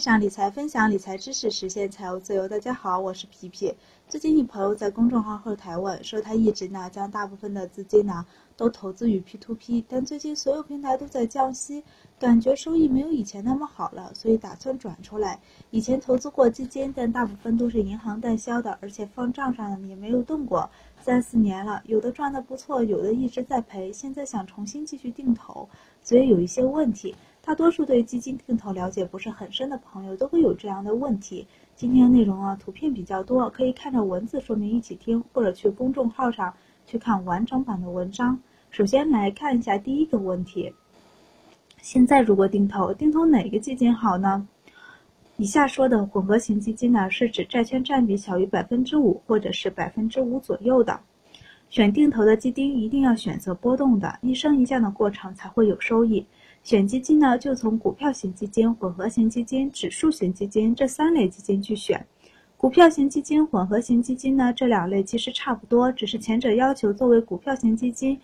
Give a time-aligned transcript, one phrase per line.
[0.00, 2.48] 上理财，分享理财知识，实现财务自由。
[2.48, 3.74] 大家好，我是皮皮。
[4.08, 8.24] 最近一朋友在公众号后台问，说他一直呢将大部分的资金呢
[8.56, 11.84] 都投资于 P2P，但最近所有平台都在降息，
[12.18, 15.38] 感觉收益没有以前那么好了，所以打算转出来。
[15.68, 20.70] 以前投资过基金，但大部分都是银行代销的，而且放账上也没有动过，
[21.02, 23.92] 三四年了，有的赚的不错，有的一直在赔。
[23.92, 25.68] 现在想重新继续定投，
[26.02, 27.14] 所以有一些问题。
[27.50, 31.44] 大多数对基金定投了解不是很深的朋友都会有这样的问题。
[31.74, 36.54] 今天内容啊，图片比较多，可以看着文字说明一起听，或者去公众号上
[36.86, 38.40] 去看完整版的文章。
[38.70, 40.72] 首先来看一下第一个问题：
[41.82, 44.46] 现在如果定投，定投哪个基金好呢？
[45.36, 51.00] 以下说的混合型基金呢，是指债券占比小于百分之五，或者是百分之五左右的。
[51.68, 56.24] 选定投的基金一定要选择波动的，一升一降的过程才会有收益。
[56.62, 62.06] 选基金呢，就从股票型基金、混合型基金、指数型基金这三类基金去选。
[62.56, 68.20] 股票型基金、混合型基金呢，这两类其实差不多，只是前者要求作为股票型基金，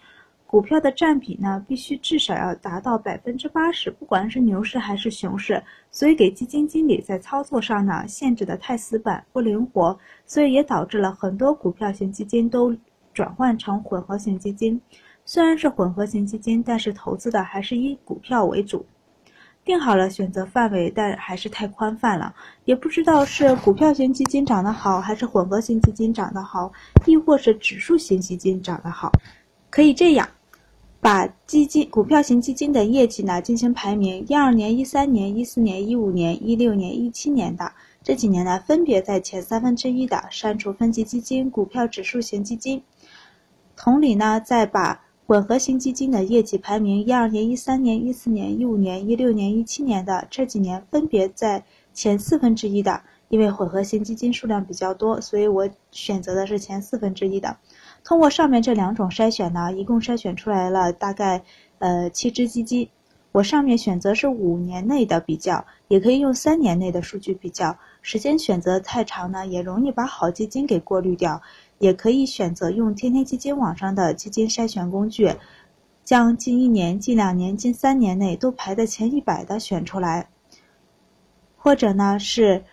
[0.47, 5.63] 股票的占比呢必须至少要达到百分之八十，不管是牛市还是熊市。
[5.91, 12.77] 所以给基金经理在操作上呢限制的太死板不灵活，所以也导致了很多股票型基金都
[13.15, 14.79] 转换成混合型基金。
[15.27, 18.87] 虽然是混合型基金，但是投资的还是以股票为主。
[19.65, 22.33] 定好了选择范围，但还是太宽泛了，
[22.67, 26.73] 也不知道是股票型基金涨得好，还是混合型基金涨得好，
[27.05, 29.11] 亦或是指数型基金涨得好。
[29.69, 30.29] 可以这样，
[31.01, 37.73] 把基金股票型基金的业绩呢进行排名：一二年、一三年、一四年、一五年、一六年、一七年的
[38.05, 42.85] 这几年呢，分别在前三分之一的删除分级基金、股票指数型基金。
[43.75, 45.03] 同理呢，再把。
[45.27, 53.03] 混合型基金的业绩排名，一二年、一三年、一四年、一五年、一六年、一七年的这几年分别在前四分之一的。
[53.29, 57.57] 因为混合型基金数量比较多，所以我选择的是前四分之一的。
[58.05, 61.43] 通过上面这两种筛选呢，一共筛选出来了大概
[61.81, 62.89] 呃七只基金。
[63.33, 67.77] 我上面选择是五年内的比较，也可以用三年内的数据比较。
[68.01, 71.43] 时间选择太长呢，也容易把好基金给过滤掉。
[71.79, 75.35] 也可以选择用天天基金网上的基金筛选工具，
[76.05, 80.29] 将近一年、近两年、近三年内都排在前一百的选出来，
[81.57, 82.65] 或者呢是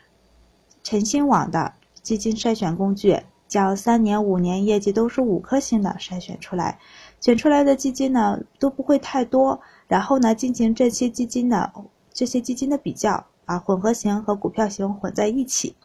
[0.83, 6.79] 晨星网的基金筛选工具，将三年、五年业绩都是五颗星的筛选出来，
[7.19, 11.71] 选出来的基金呢都不会太多，然后呢进行这些基金的
[12.13, 15.75] 这些基金的比较，把混合型和股票型混在一起。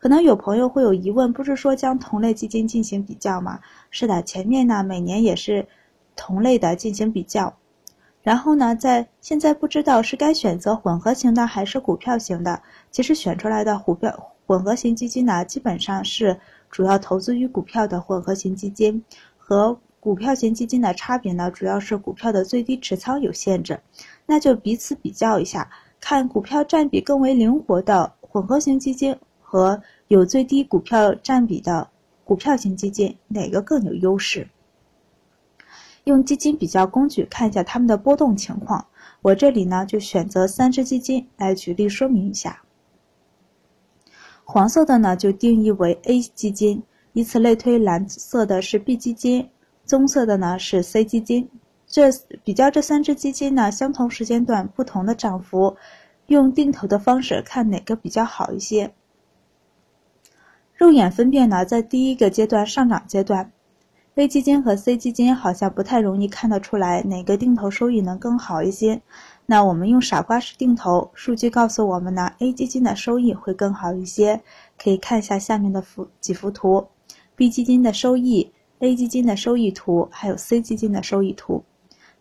[0.00, 3.60] 可能有朋友会有疑问，不是说将同类基金进行比较吗？
[3.90, 5.68] 是的，前面呢每年也是
[6.16, 7.54] 同类的进行比较，
[8.22, 12.62] 然后呢在现在不知道是该选择混合型的还是股票型的。
[12.90, 16.40] 其实选出来的股票混合型基金呢，基本上是
[16.70, 19.04] 主要投资于股票的混合型基金，
[19.36, 23.78] 和股票型基金的差别呢，主要是股票的最低持仓有限制。
[24.24, 29.14] 那就彼此比较一下，看股票占比更为灵活的混合型基金。
[29.50, 31.90] 和有最低股票占比的
[32.24, 34.46] 股票型基金哪个更有优势？
[36.04, 38.86] 用基金比较工具看一下它们的波动情况。
[39.22, 42.62] 我这里呢就选择三只基金来举例说明一下。
[44.44, 49.50] 黄色的呢就定义为 A 基金，以此类推，蓝色的是 B 基金，
[49.84, 51.50] 棕色的呢是 C 基金。
[51.88, 52.08] 这
[52.44, 55.76] 比较这三只基金呢，相同时间段不同的涨幅，
[56.28, 58.94] 用定投的方式看哪个比较好一些。
[60.80, 63.52] 肉眼分辨呢，在第一个阶段上涨阶段
[64.14, 68.98] ，A 基金和 C 基金好像不太容易看得出来哪个定投收益能更好一些。
[69.44, 74.40] 那我们用傻瓜式定投，数据告诉我们呢，A 基金的收益会更好一些。
[74.82, 76.82] 可以看一下下面的幅几幅图
[77.36, 81.62] ，B 基金的收益、A 基金的收益图，还有 C 基金的收益图。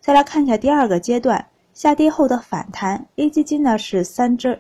[0.02, 4.60] 再来看一下第二个阶段下跌后的反弹，A 基金呢是三只。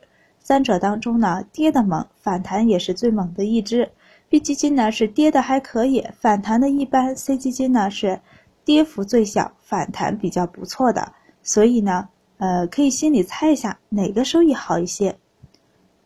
[0.49, 3.87] 三者当中呢，跌的猛，反弹也是最猛的一只。
[4.29, 7.15] B 基金呢是跌的还可以，反弹的一般。
[7.15, 8.19] C 基金呢是
[8.65, 11.13] 跌幅最小，反弹比较不错的。
[11.43, 12.09] 所以呢，
[12.39, 15.15] 呃，可以心里猜一下哪个收益好一些。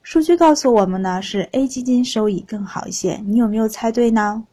[0.02, 3.24] 数据告诉我们呢是 A 基金收益更好一些。
[3.26, 4.44] 你有没有猜对呢？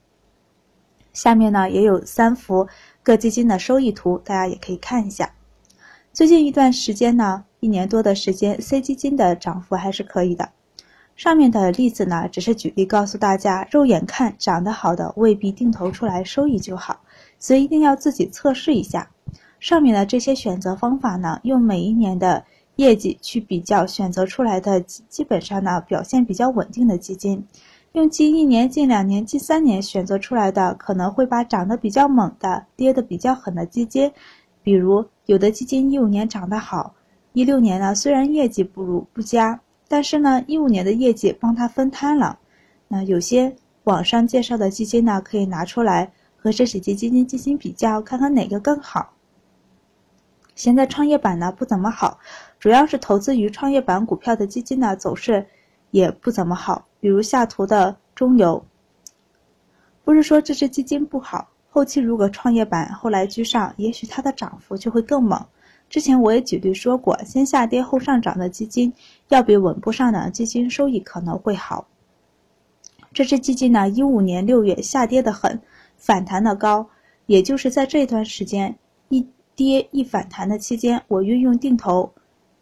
[1.12, 2.68] 下面呢也有三幅
[3.02, 5.34] 各基金的收益图，大家也可以看一下。
[6.12, 7.44] 最近一段时间呢。
[7.60, 10.48] 一年多的时间，C 基金的涨幅还是可以的。
[11.14, 16.98] 上面的例子呢，只是举例告诉大家，肉眼看涨得好的未必定投出来收益就好，
[17.38, 19.10] 所以一定要自己测试一下。
[19.60, 22.42] 上面的这些选择方法呢，用每一年的
[22.76, 27.46] 业绩去比较选择出来的，基本上呢表现比较稳定的基金。
[27.92, 34.12] 用近一年、近两年、近三年选择出来的，可能会把涨得比较猛的、跌得比较狠的基金，
[34.62, 36.94] 比如有的基金一五年涨得好，
[37.32, 42.38] 一六年呢虽然业绩不如不佳，但是呢一五年的业绩帮他分摊了。
[42.88, 43.54] 那有些
[43.84, 49.12] 网上介绍的基金呢，可以拿出来和这几只基金进行比较，看看哪个更好。
[50.54, 52.18] 现在创业板呢不怎么好，
[52.58, 55.46] 主要是投资于创业板股票的基金呢走势
[55.90, 56.86] 也不怎么好。
[57.00, 58.62] 比如下图的中游，
[60.04, 65.40] 不是说这只基金不好，后期如果创业板后来居上，也许它的涨幅就会更猛。
[65.88, 68.92] 之前我也举例说过，先下跌后上涨的基金，
[69.28, 71.86] 要比稳步上涨的基金收益可能会好。
[73.12, 75.60] 这只基金呢，一五年六月下跌的很，
[75.96, 76.88] 反弹的高，
[77.26, 78.76] 也就是在这段时间
[79.08, 79.26] 一
[79.56, 82.12] 跌一反弹的期间，我运用定投，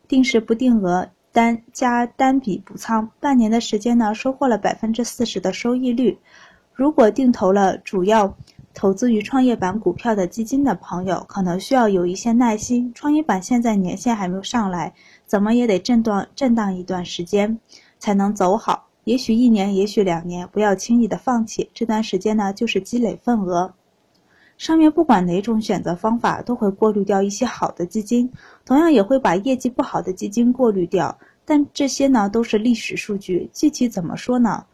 [0.06, 1.08] 定时不定额。
[1.30, 6.18] 单加单笔补仓，半年的时间呢，收获了百分之四十的收益率。
[6.72, 8.34] 如果定投了主要
[8.74, 12.92] 投资于创业板股票的基金的朋友，可能需要有一些耐心。
[12.94, 14.94] 创业板现在年限还没有上来，
[15.26, 17.58] 怎么也得震荡震荡一段时间
[17.98, 18.86] 才能走好。
[19.04, 21.68] 也许一年，也许两年，不要轻易的放弃。
[21.72, 23.72] 这段时间呢，就是积累份额。
[24.58, 28.30] 上面不管哪种选择方法，都会过滤掉一些好的基金，
[28.64, 31.16] 同样也会把业绩不好的基金过滤掉。
[31.44, 34.64] 但这些呢都是历史数据，具体怎么说呢？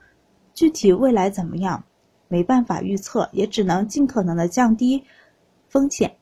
[0.52, 1.84] 具体未来怎么样，
[2.34, 5.04] 没办法预测，也只能尽可能的降低
[5.68, 6.16] 风险。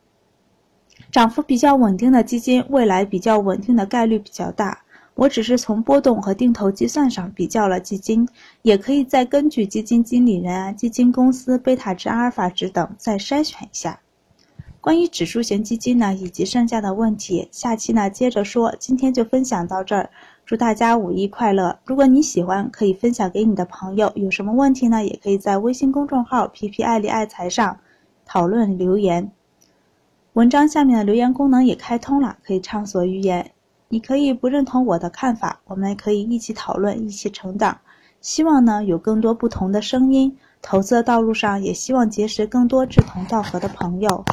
[1.11, 4.85] 涨幅比较稳定的基金，未来比较稳定的概率比较大。
[5.14, 8.29] 我只是从波动和定投计算上比较了基金，
[8.61, 13.99] 也可以再根据基金经理人啊、基金公司贝塔值、阿尔法值等再筛选一下。
[14.82, 18.75] 关于指数型基金呢，以及剩下的问题，下期呢接着说。
[18.81, 20.11] 今天就分享到这儿，
[20.44, 21.79] 祝大家五一快乐！
[21.84, 24.11] 如果你喜欢，可以分享给你的朋友。
[24.17, 27.79] 有什么问题呢，也可以在微信公众号“皮皮爱理爱财”上
[28.26, 29.31] 讨论留言。
[30.32, 33.52] 文章下面的留言功能也开通了，可以畅所欲言。
[33.87, 37.78] 你可以不认同我的看法，我们可以一起讨论，一起成长。
[38.20, 40.37] 希望呢有更多不同的声音。
[40.61, 44.25] 投资的道路上，也希望结识更多志同道合的朋友。